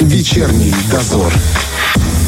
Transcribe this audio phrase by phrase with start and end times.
[0.00, 1.30] Вечерний дозор.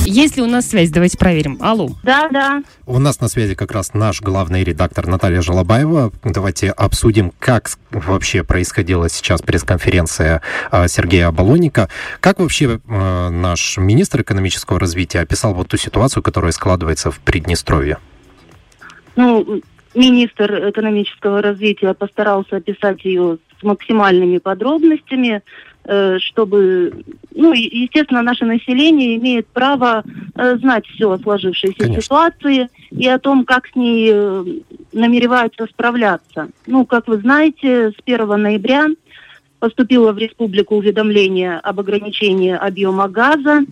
[0.05, 0.91] Есть ли у нас связь?
[0.91, 1.57] Давайте проверим.
[1.59, 1.89] Алло.
[2.03, 2.63] Да, да.
[2.85, 6.13] У нас на связи как раз наш главный редактор Наталья Желобаева.
[6.23, 11.89] Давайте обсудим, как вообще происходила сейчас пресс-конференция а, Сергея Оболонника.
[12.21, 17.97] Как вообще а, наш министр экономического развития описал вот ту ситуацию, которая складывается в Приднестровье?
[19.17, 19.63] Ну,
[19.95, 25.43] министр экономического развития постарался описать ее с максимальными подробностями.
[25.85, 26.93] Э, чтобы,
[27.35, 30.05] ну, естественно, наше население имеет право
[30.37, 32.03] э, знать все о сложившейся Конечно.
[32.03, 34.45] ситуации и о том, как с ней э,
[34.93, 36.51] намереваются справляться.
[36.69, 38.87] Ну, как вы знаете, с 1 ноября
[39.59, 43.63] поступило в республику уведомление об ограничении объема газа.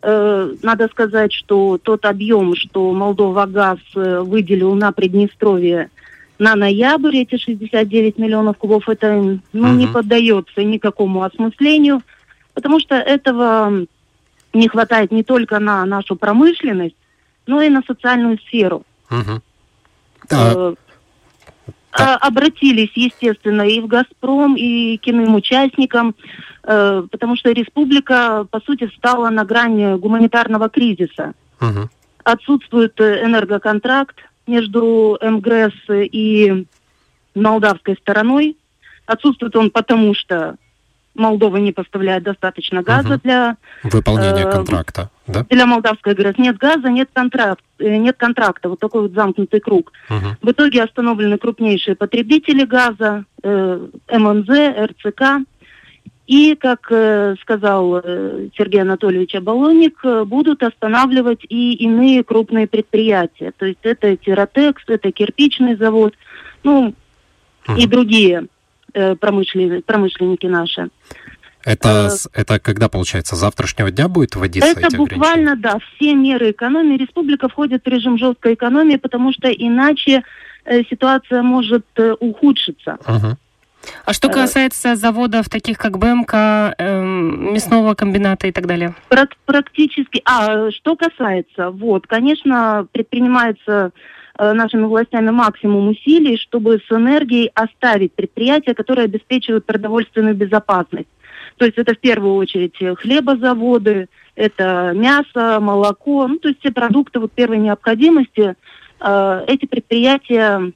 [0.00, 5.90] Надо сказать, что тот объем, что Молдова газ выделил на Приднестровье
[6.38, 9.12] на ноябрь эти 69 миллионов кубов, это
[9.52, 9.76] ну, угу.
[9.76, 12.02] не поддается никакому осмыслению,
[12.54, 13.86] потому что этого
[14.52, 16.96] не хватает не только на нашу промышленность,
[17.46, 18.84] но и на социальную сферу.
[19.10, 19.42] Угу.
[20.30, 20.74] Да.
[21.90, 26.14] А, обратились, естественно, и в «Газпром», и к иным участникам,
[26.62, 31.32] э, потому что республика, по сути, стала на грани гуманитарного кризиса.
[31.60, 31.88] Угу.
[32.24, 34.16] Отсутствует энергоконтракт,
[34.48, 36.66] между МГРС и
[37.34, 38.56] молдавской стороной.
[39.06, 40.56] Отсутствует он потому, что
[41.18, 43.20] Молдова не поставляет достаточно газа угу.
[43.24, 45.44] для выполнения э, контракта, да?
[45.50, 49.92] Для молдавской ГРЭС нет газа, нет контракта, э, нет контракта, вот такой вот замкнутый круг.
[50.08, 50.36] Угу.
[50.42, 54.48] В итоге остановлены крупнейшие потребители газа, э, МНЗ,
[54.90, 55.44] РЦК.
[56.28, 63.52] И, как э, сказал э, Сергей Анатольевич Оболоник, э, будут останавливать и иные крупные предприятия.
[63.56, 66.12] То есть это Тиротекс, это кирпичный завод,
[66.64, 66.94] ну
[67.78, 68.46] и другие
[68.92, 70.90] промышленники, промышленники наши.
[71.64, 76.98] Это, это когда, получается, завтрашнего дня будет вводиться Это буквально, да, все меры экономии.
[76.98, 80.24] Республика входит в режим жесткой экономии, потому что иначе
[80.90, 81.86] ситуация может
[82.20, 82.98] ухудшиться.
[83.06, 83.38] Угу.
[84.04, 86.34] А что э, касается заводов, таких как БМК,
[86.78, 88.94] э, мясного комбината и так далее?
[89.44, 90.22] Практически.
[90.24, 93.90] А что касается, вот, конечно, предпринимается
[94.38, 101.08] э, нашими властями максимум усилий, чтобы с энергией оставить предприятия, которые обеспечивают продовольственную безопасность.
[101.58, 107.18] То есть это в первую очередь хлебозаводы, это мясо, молоко, ну то есть все продукты
[107.18, 108.54] вот первой необходимости.
[109.00, 110.72] Э, эти предприятия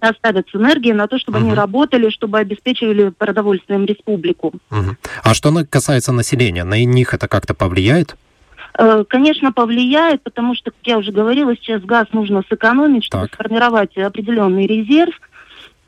[0.00, 1.46] оставят с энергией на то, чтобы угу.
[1.46, 4.52] они работали, чтобы обеспечивали продовольствием республику.
[4.70, 4.96] Угу.
[5.22, 8.16] А что касается населения, на них это как-то повлияет?
[8.76, 13.34] Э, конечно, повлияет, потому что, как я уже говорила, сейчас газ нужно сэкономить, чтобы так.
[13.34, 15.14] сформировать определенный резерв,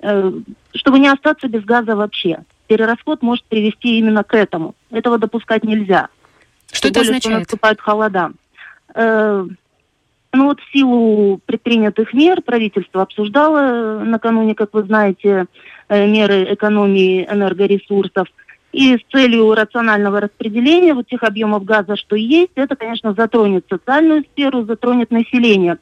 [0.01, 0.33] э,
[0.75, 2.39] чтобы не остаться без газа вообще.
[2.69, 4.75] Перерасход может привести именно к этому.
[4.91, 6.09] Этого допускать нельзя.
[6.71, 7.23] Что Тем это более, означает?
[7.23, 8.33] Что наступают холода.
[10.33, 15.47] Э, ну вот в силу предпринятых мер правительство обсуждало накануне, как вы знаете,
[15.89, 18.29] э, меры экономии энергоресурсов.
[18.73, 24.25] И с целью рационального распределения вот тех объемов газа, что есть, это, конечно, затронет социальную
[24.33, 25.79] сферу, затронет население.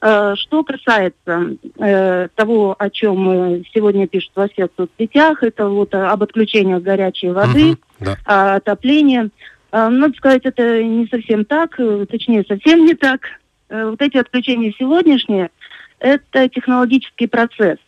[0.00, 6.22] Э, что касается э, того, о чем сегодня пишут во всех соцсетях, это вот об
[6.22, 8.56] отключениях горячей воды, угу, да.
[8.56, 9.30] отоплении.
[9.72, 11.76] Надо сказать, это не совсем так,
[12.08, 13.20] точнее, совсем не так.
[13.68, 15.50] Э, вот эти отключения сегодняшние,
[15.98, 17.78] это технологический процесс.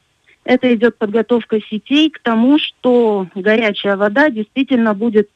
[0.45, 5.29] Это идет подготовка сетей к тому, что горячая вода действительно будет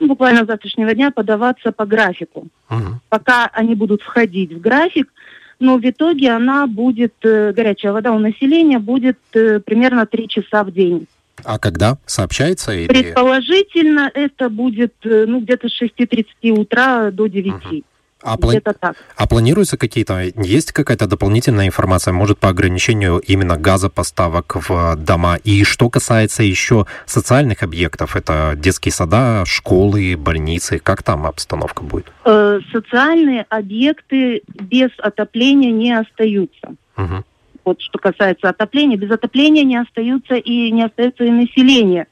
[0.00, 2.48] ну, буквально с завтрашнего дня подаваться по графику.
[2.70, 3.00] Угу.
[3.08, 5.12] Пока они будут входить в график,
[5.60, 10.64] но в итоге она будет, э, горячая вода у населения будет э, примерно 3 часа
[10.64, 11.06] в день.
[11.44, 12.72] А когда сообщается?
[12.72, 12.88] Или...
[12.88, 17.52] Предположительно, это будет ну, где-то с 6.30 утра до 9.
[17.52, 17.82] Угу.
[18.24, 18.60] А, плани...
[18.60, 18.96] так.
[19.16, 25.36] а планируется какие-то, есть какая-то дополнительная информация, может, по ограничению именно газопоставок в дома?
[25.44, 32.10] И что касается еще социальных объектов, это детские сада, школы, больницы, как там обстановка будет?
[32.24, 36.74] Э, социальные объекты без отопления не остаются.
[36.96, 37.24] Угу.
[37.66, 42.06] Вот что касается отопления, без отопления не остаются и не остается и население.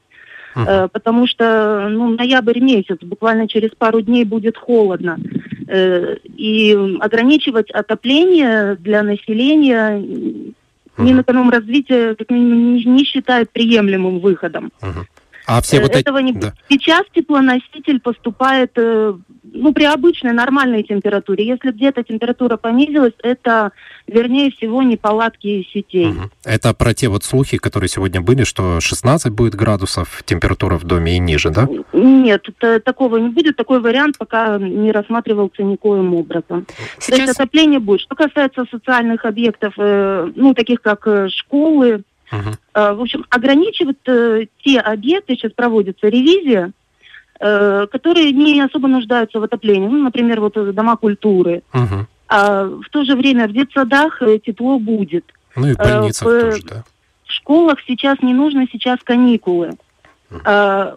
[0.55, 0.87] Uh-huh.
[0.87, 5.17] потому что ну, ноябрь месяц, буквально через пару дней будет холодно.
[5.67, 10.53] Э, и ограничивать отопление для населения.
[10.95, 14.71] Минэкономразвития как не, не считает приемлемым выходом.
[14.79, 15.05] Uh-huh.
[15.45, 16.25] А все вот этого эти...
[16.25, 16.53] не да.
[16.69, 21.45] Сейчас теплоноситель поступает, ну, ну, при обычной нормальной температуре.
[21.45, 23.71] Если где-то температура понизилась, это,
[24.07, 26.07] вернее всего, неполадки сетей.
[26.07, 26.29] Угу.
[26.45, 31.17] Это про те вот слухи, которые сегодня были, что 16 будет градусов температура в доме
[31.17, 31.67] и ниже, да?
[31.91, 33.57] Нет, это, такого не будет.
[33.57, 36.65] Такой вариант пока не рассматривался никоим образом.
[36.99, 37.17] Сейчас...
[37.17, 38.01] То есть отопление будет.
[38.01, 42.03] Что касается социальных объектов, э, ну, таких как э, школы,
[42.33, 42.51] угу.
[42.73, 46.73] в общем, ограничивать э, те объекты, сейчас проводится ревизия,
[47.45, 49.87] Э, которые не особо нуждаются в отоплении.
[49.87, 51.61] Ну, например, вот дома культуры.
[51.73, 52.07] Угу.
[52.29, 55.25] А в то же время в детсадах тепло будет.
[55.57, 56.83] Ну и в больницах в, тоже, да.
[57.25, 59.71] В школах сейчас не нужно, сейчас каникулы.
[60.45, 60.95] А,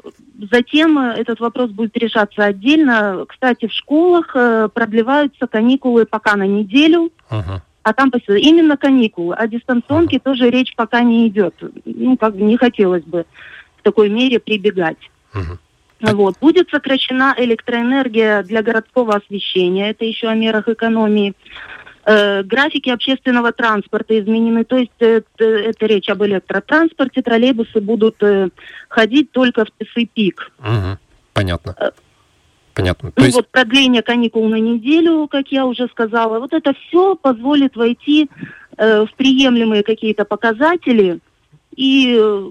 [0.50, 3.25] затем этот вопрос будет решаться отдельно.
[3.29, 4.32] Кстати, в школах
[4.73, 9.37] продлеваются каникулы пока на неделю, uh а там именно каникулы.
[9.37, 11.55] О дистанционке uh тоже речь пока не идет.
[11.85, 13.27] Ну, как бы не хотелось бы
[13.77, 14.99] в такой мере прибегать.
[15.33, 15.56] uh
[16.00, 16.35] вот.
[16.41, 21.35] Будет сокращена электроэнергия для городского освещения, это еще о мерах экономии.
[22.05, 28.49] Э, графики общественного транспорта изменены, то есть э, это речь об электротранспорте, троллейбусы будут э,
[28.89, 30.50] ходить только в часы пик.
[30.59, 30.99] Угу.
[31.35, 31.77] Понятно.
[32.76, 33.11] Понятно.
[33.11, 33.37] То ну есть...
[33.37, 38.28] вот продление каникул на неделю, как я уже сказала, вот это все позволит войти
[38.76, 41.20] э, в приемлемые какие-то показатели
[41.75, 42.49] и э,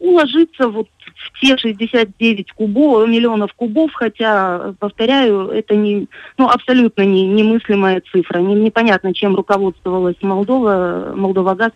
[0.00, 6.08] уложиться вот в те 69 кубов, миллионов кубов, хотя, повторяю, это не,
[6.38, 8.40] ну, абсолютно не, немыслимая цифра.
[8.40, 11.70] Не, непонятно, чем руководствовалась Молдова, Молдова газ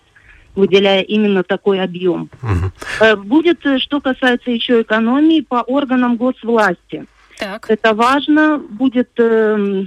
[0.57, 2.31] выделяя именно такой объем.
[2.43, 3.23] Угу.
[3.23, 7.07] Будет, э, что касается еще экономии, по органам госвласти.
[7.39, 7.67] Так.
[7.69, 8.59] Это важно.
[8.59, 9.85] Будет э,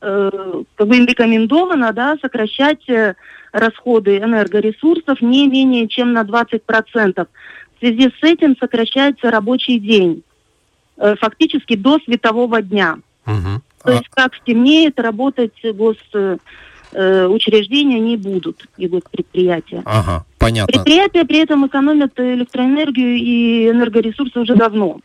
[0.00, 3.14] э, как бы им рекомендовано да, сокращать э,
[3.52, 6.60] расходы энергоресурсов не менее чем на 20%.
[6.66, 10.24] В связи с этим сокращается рабочий день,
[10.96, 12.98] э, фактически до светового дня.
[13.26, 13.62] Угу.
[13.84, 13.92] То а...
[13.92, 19.82] есть как стемнеет, работать госучреждения не будут и госпредприятия.
[19.84, 20.72] Ага, понятно.
[20.72, 24.98] Предприятия при этом экономят электроэнергию и энергоресурсы уже давно.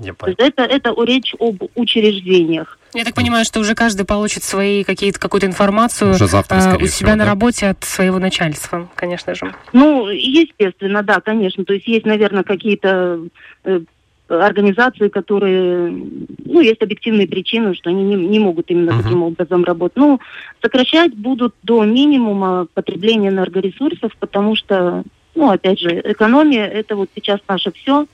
[0.00, 2.78] Я То есть это, это речь об учреждениях.
[2.94, 6.78] Я так понимаю, что уже каждый получит свои какие-то какую-то информацию уже завтра, э, у
[6.78, 7.26] себя всего, на да?
[7.26, 9.54] работе от своего начальства, конечно же.
[9.72, 11.64] Ну, естественно, да, конечно.
[11.64, 13.20] То есть есть, наверное, какие-то
[13.64, 13.80] э,
[14.28, 19.02] организации, которые, ну, есть объективные причины, что они не, не могут именно uh-huh.
[19.02, 19.96] таким образом работать.
[19.96, 20.20] Ну,
[20.62, 25.02] сокращать будут до минимума потребления энергоресурсов, потому что,
[25.34, 28.06] ну, опять же, экономия это вот сейчас наше все.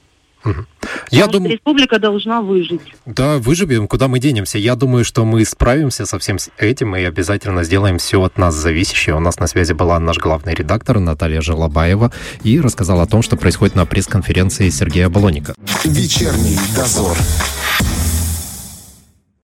[1.10, 2.80] Я думаю, республика должна выжить.
[3.04, 4.58] Да, выживем, куда мы денемся.
[4.58, 9.16] Я думаю, что мы справимся со всем этим и обязательно сделаем все от нас зависящее.
[9.16, 12.12] У нас на связи была наш главный редактор Наталья Желобаева
[12.42, 15.54] и рассказала о том, что происходит на пресс-конференции Сергея Балоника.
[15.84, 17.16] Вечерний дозор.